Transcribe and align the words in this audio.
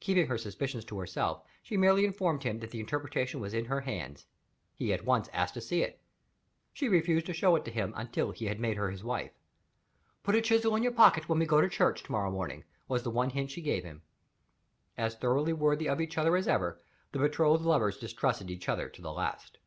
Keeping 0.00 0.28
her 0.28 0.38
suspicions 0.38 0.86
to 0.86 0.98
herself, 0.98 1.42
she 1.62 1.76
merely 1.76 2.06
informed 2.06 2.44
him 2.44 2.60
that 2.60 2.70
the 2.70 2.80
interpretation 2.80 3.40
was 3.40 3.52
in 3.52 3.66
her 3.66 3.82
hands. 3.82 4.24
He 4.74 4.90
at 4.90 5.04
once 5.04 5.28
asked 5.34 5.52
to 5.52 5.60
see 5.60 5.82
it. 5.82 6.00
She 6.72 6.88
refused 6.88 7.26
to 7.26 7.34
show 7.34 7.54
it 7.56 7.64
to 7.66 7.70
him 7.70 7.92
until 7.94 8.30
he 8.30 8.46
had 8.46 8.58
made 8.58 8.78
her 8.78 8.90
his 8.90 9.04
wife. 9.04 9.32
"Put 10.22 10.34
a 10.34 10.40
chisel 10.40 10.76
in 10.76 10.82
your 10.82 10.92
pocket, 10.92 11.28
when 11.28 11.38
we 11.40 11.44
go 11.44 11.60
to 11.60 11.68
church, 11.68 12.02
to 12.04 12.10
morrow 12.12 12.30
morning," 12.30 12.64
was 12.88 13.02
the 13.02 13.10
one 13.10 13.28
hint 13.28 13.50
she 13.50 13.60
gave 13.60 13.84
him. 13.84 14.00
As 14.96 15.14
thoroughly 15.14 15.52
worthy 15.52 15.90
of 15.90 16.00
each 16.00 16.16
other 16.16 16.36
as 16.36 16.48
ever, 16.48 16.80
the 17.12 17.18
betrothed 17.18 17.62
lovers 17.66 17.98
distrusted 17.98 18.50
each 18.50 18.70
other 18.70 18.88
to 18.88 19.02
the 19.02 19.12
last. 19.12 19.58